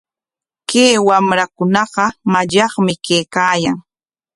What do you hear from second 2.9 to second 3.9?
kaykaayan.